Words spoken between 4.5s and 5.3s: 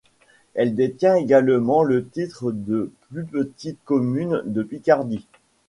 Picardie.